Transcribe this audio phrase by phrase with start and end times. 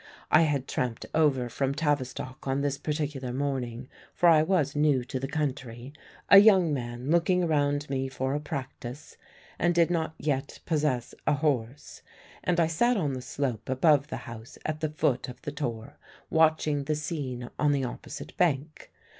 [0.31, 5.19] I had tramped over from Tavistock on this particular morning, for I was new to
[5.19, 5.93] the country,
[6.27, 9.15] a young man looking around me for a practice,
[9.59, 12.01] and did not yet possess a horse,
[12.43, 15.99] and I sat on the slope above the house, at the foot of the tor,
[16.31, 18.91] watching the scene on the opposite bank.